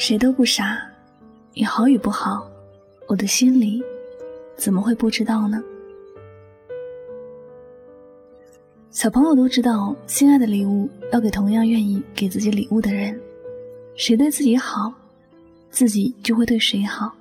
[0.00, 0.80] 谁都不傻，
[1.52, 2.50] 你好与不好，
[3.06, 3.82] 我的心里
[4.56, 5.62] 怎么会不知道呢？
[8.90, 13.20] 小朋友都知道，心爱的礼物要给同样愿意给自己礼物的人。
[13.94, 14.90] 谁对自己好，
[15.70, 17.12] 自己就会对谁好，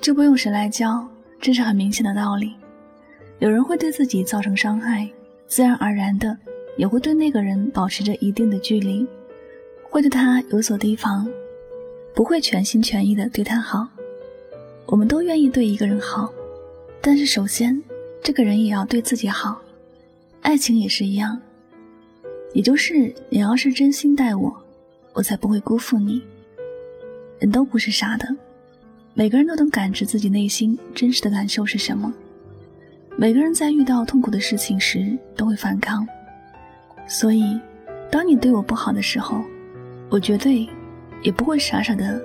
[0.00, 1.04] 这不用谁来教，
[1.40, 2.54] 这是很明显的道理。
[3.40, 5.10] 有人会对自己造成伤害，
[5.48, 6.38] 自然而然的
[6.76, 9.04] 也会对那个人保持着一定的距离，
[9.90, 11.28] 会对他有所提防。
[12.14, 13.88] 不会全心全意的对他好，
[14.86, 16.32] 我们都愿意对一个人好，
[17.00, 17.82] 但是首先，
[18.22, 19.60] 这个人也要对自己好。
[20.42, 21.40] 爱情也是一样，
[22.52, 24.54] 也就是你要是真心待我，
[25.14, 26.22] 我才不会辜负你。
[27.38, 28.28] 人都不是傻的，
[29.14, 32.12] 每个人都能感知自己内心真实的感受是什么。
[33.16, 36.06] 每个人在遇到痛苦的事情时都会反抗，
[37.08, 37.58] 所以，
[38.10, 39.42] 当你对我不好的时候，
[40.10, 40.68] 我绝对。
[41.22, 42.20] 也不会傻傻的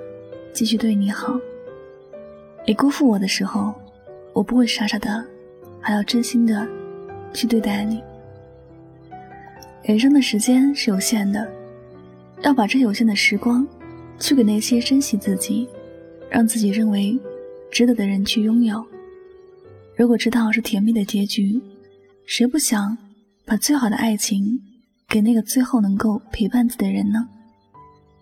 [0.52, 1.38] 继续对你好。
[2.66, 3.72] 你辜负我的时候，
[4.32, 5.24] 我不会傻傻的，
[5.80, 6.66] 还要真心的
[7.32, 8.02] 去对待你。
[9.82, 11.50] 人生的时间是有限的，
[12.42, 13.66] 要把这有限的时光，
[14.18, 15.66] 去给那些珍惜自己、
[16.28, 17.18] 让自己认为
[17.70, 18.84] 值得的人去拥有。
[19.96, 21.60] 如果知道是甜蜜的结局，
[22.26, 22.98] 谁不想
[23.46, 24.60] 把最好的爱情
[25.08, 27.26] 给那个最后能够陪伴自己的人呢？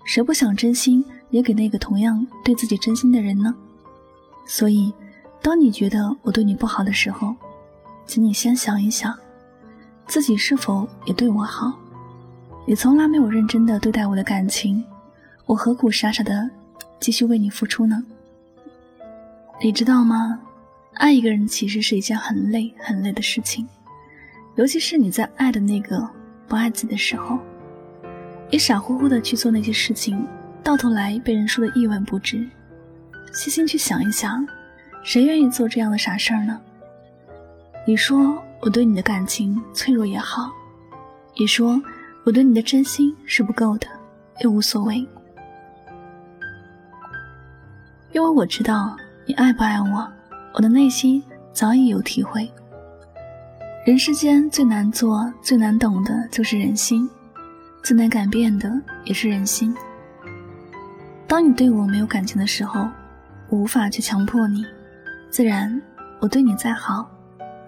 [0.07, 3.55] 谁不想真心也给那个同样对自己真心的人呢？
[4.47, 4.95] 所以，
[5.43, 7.35] 当你觉得我对你不好的时候，
[8.07, 9.13] 请你先想一想，
[10.07, 11.73] 自己是否也对我好？
[12.65, 14.83] 你从来没有认真的对待我的感情，
[15.45, 16.49] 我何苦傻傻的
[17.01, 18.03] 继续为你付出呢？
[19.61, 20.39] 你知道吗？
[20.95, 23.67] 爱一个人其实是一件很累很累的事情，
[24.55, 26.09] 尤其是你在爱的那个
[26.47, 27.39] 不爱自己的时候。
[28.51, 30.27] 你傻乎乎的去做那些事情，
[30.63, 32.47] 到头来被人说的一文不值。
[33.33, 34.47] 细心去想一想，
[35.03, 36.61] 谁愿意做这样的傻事儿呢？
[37.87, 40.51] 你说我对你的感情脆弱也好，
[41.37, 41.81] 你说
[42.25, 43.87] 我对你的真心是不够的，
[44.41, 45.07] 也无所谓，
[48.13, 48.97] 因为我知道
[49.27, 50.09] 你爱不爱我，
[50.55, 52.51] 我的内心早已有体会。
[53.85, 57.09] 人世间最难做、最难懂的就是人心。
[57.87, 58.69] 最难改变的
[59.05, 59.73] 也是人心。
[61.25, 62.81] 当你对我没有感情的时候，
[63.49, 64.67] 我无法去强迫你，
[65.31, 65.81] 自然，
[66.19, 67.09] 我对你再好，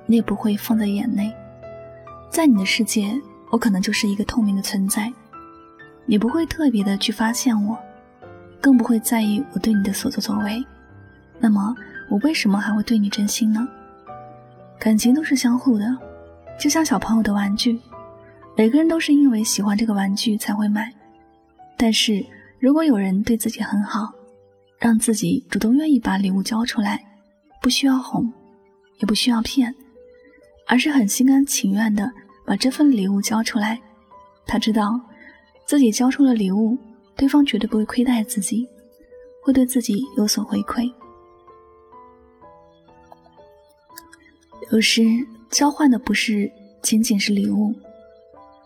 [0.06, 1.32] 你也不会放在眼内。
[2.30, 3.16] 在你的世界，
[3.50, 5.12] 我可能就是一个透明的存在，
[6.04, 7.78] 你不会特别的去发现我，
[8.60, 10.66] 更不会在意我对你的所作所为。
[11.38, 11.72] 那么，
[12.08, 13.68] 我为什么还会对你真心呢？
[14.80, 15.96] 感情都是相互的，
[16.58, 17.80] 就像小朋友的玩具。
[18.58, 20.92] 每个人都是因为喜欢这个玩具才会买，
[21.76, 22.26] 但是
[22.58, 24.12] 如果有人对自己很好，
[24.80, 27.00] 让自己主动愿意把礼物交出来，
[27.62, 28.28] 不需要哄，
[28.98, 29.72] 也不需要骗，
[30.66, 32.10] 而是很心甘情愿的
[32.44, 33.80] 把这份礼物交出来，
[34.44, 35.00] 他知道
[35.64, 36.76] 自己交出了礼物，
[37.14, 38.68] 对方绝对不会亏待自己，
[39.40, 40.92] 会对自己有所回馈。
[44.72, 45.04] 有时
[45.48, 46.50] 交换的不是
[46.82, 47.72] 仅仅是礼物。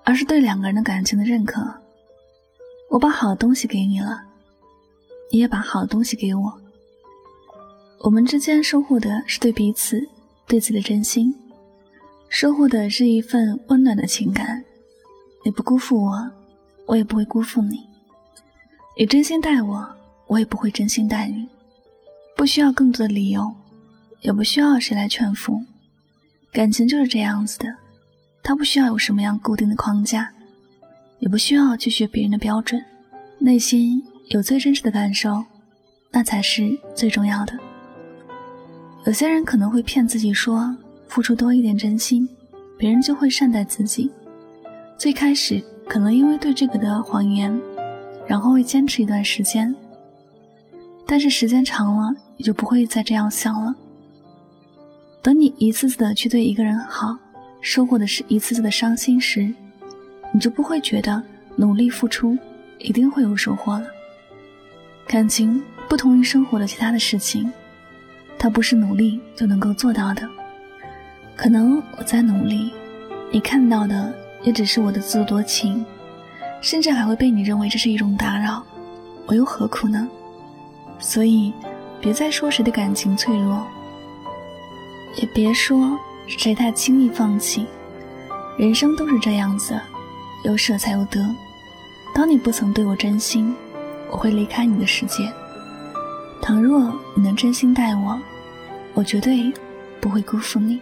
[0.05, 1.63] 而是对两个人的感情的认可。
[2.91, 4.23] 我把好东西给你了，
[5.31, 6.61] 你也把好东西给我。
[8.01, 10.09] 我们之间收获的是对彼此、
[10.47, 11.35] 对自己的真心，
[12.29, 14.65] 收获的是一份温暖的情感。
[15.45, 16.31] 你不辜负我，
[16.87, 17.89] 我也不会辜负你。
[18.99, 19.89] 你真心待我，
[20.27, 21.49] 我也不会真心待你。
[22.37, 23.55] 不需要更多的理由，
[24.21, 25.63] 也不需要谁来劝服。
[26.53, 27.67] 感情就是这样子的。
[28.43, 30.29] 他不需要有什么样固定的框架，
[31.21, 32.85] 也不需要去学别人的标准，
[33.39, 35.45] 内心有最真实的感受，
[36.11, 37.57] 那才是最重要的。
[39.07, 40.77] 有些人可能会骗自己说，
[41.07, 42.29] 付出多一点真心，
[42.77, 44.11] 别人就会善待自己。
[44.99, 47.57] 最开始可能因为对这个的谎言，
[48.27, 49.73] 然后会坚持一段时间，
[51.07, 53.75] 但是时间长了，你就不会再这样想了。
[55.23, 57.17] 等你一次次的去对一个人好。
[57.63, 59.55] 收获的是一次次的伤心时，
[60.33, 61.23] 你就不会觉得
[61.55, 62.37] 努力付出
[62.79, 63.87] 一定会有收获了。
[65.07, 67.51] 感情不同于生活的其他的事情，
[68.37, 70.29] 它不是努力就能够做到的。
[71.37, 72.73] 可能我在努力，
[73.31, 74.13] 你看到的
[74.43, 75.87] 也只是我的自作多情，
[76.61, 78.61] 甚至还会被你认为这是一种打扰，
[79.27, 80.09] 我又何苦呢？
[80.99, 81.53] 所以，
[82.01, 83.65] 别再说谁的感情脆弱，
[85.17, 85.97] 也别说。
[86.27, 87.67] 谁太轻易放弃？
[88.59, 89.79] 人生都是这样子，
[90.45, 91.25] 有舍才有得。
[92.15, 93.55] 当你不曾对我真心，
[94.11, 95.31] 我会离开你的世界。
[96.41, 98.19] 倘若你能真心待我，
[98.95, 99.53] 我绝对
[100.01, 100.81] 不会辜负你。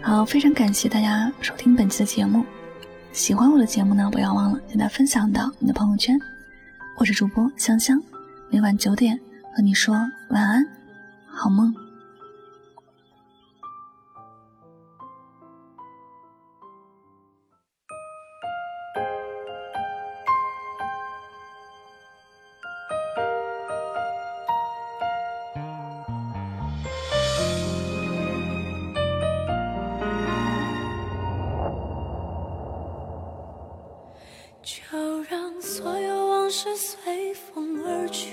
[0.00, 2.44] 好，非常感谢大家收听本期的节目。
[3.12, 6.18] 喜欢我的节目呢，不要忘了将它分享到你的朋友圈。
[6.96, 8.00] 我是主播香香，
[8.48, 9.18] 每晚九点
[9.54, 9.94] 和你说
[10.30, 10.66] 晚安，
[11.42, 11.74] 好梦。
[34.62, 38.28] 就让所有往事随风而去，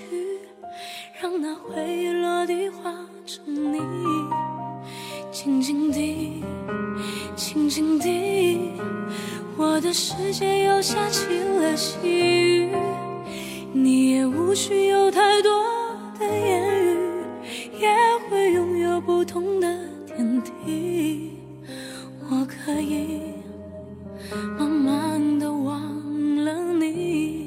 [1.22, 2.94] 让那回忆落地化
[3.26, 3.82] 成你。
[5.34, 6.42] 静静地，
[7.36, 8.72] 静静地，
[9.58, 12.70] 我的世界又下起了细雨。
[13.74, 15.52] 你也无需有太多
[16.18, 16.98] 的言语，
[17.82, 17.90] 也
[18.30, 19.68] 会拥有不同的
[20.08, 21.34] 天地。
[22.30, 23.20] 我可以
[24.58, 27.46] 慢慢的忘了你。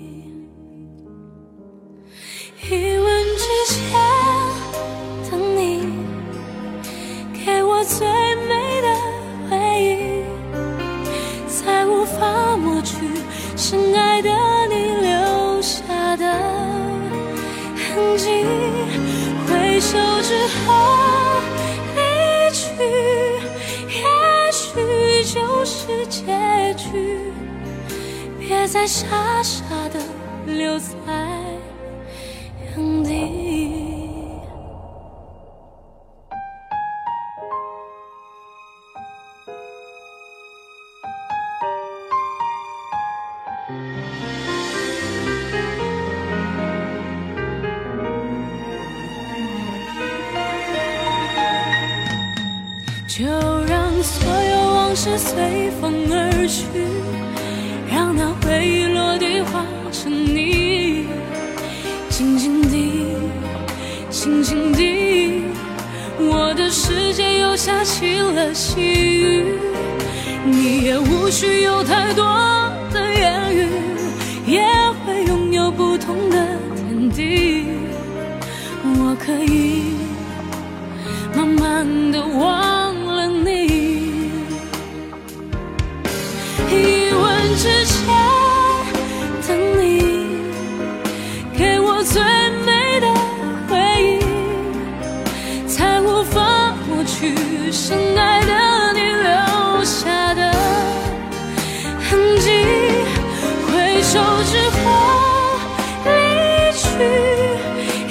[19.80, 21.40] 手之后
[21.96, 22.00] 离
[22.52, 22.66] 去，
[23.88, 27.32] 也许就是结局。
[28.38, 29.06] 别再傻
[29.42, 29.98] 傻的
[30.46, 30.84] 留在
[55.10, 56.66] 有往事随风而去，
[57.92, 61.06] 让那回忆落地化成泥。
[62.08, 63.16] 静静地，
[64.08, 65.42] 静静地，
[66.18, 69.58] 我的世界又下起了细雨。
[70.44, 72.24] 你也无需有太多
[72.92, 73.66] 的言语，
[74.46, 74.62] 也
[75.04, 76.46] 会拥有不同的
[76.76, 77.64] 天地。
[78.84, 79.94] 我可以
[81.34, 82.69] 慢慢的忘。
[92.02, 92.22] 最
[92.64, 93.06] 美的
[93.68, 97.34] 回忆，才无法抹去
[97.70, 100.52] 深爱的你留下的
[102.08, 102.50] 痕迹。
[103.66, 104.80] 回首之后
[106.04, 106.10] 离
[106.72, 106.88] 去，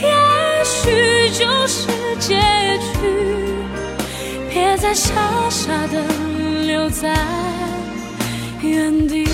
[0.02, 0.08] 也
[0.64, 1.88] 许就是
[2.20, 2.36] 结
[2.94, 2.94] 局。
[4.52, 5.10] 别再傻
[5.50, 6.04] 傻的
[6.66, 7.16] 留在。
[8.62, 9.26] 原地，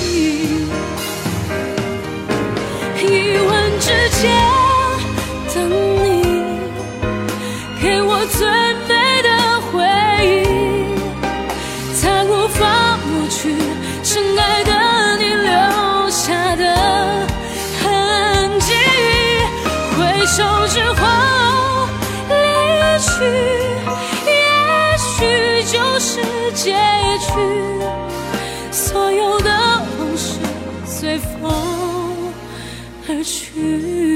[4.21, 4.31] 间
[5.53, 5.84] 的
[33.25, 34.14] 去，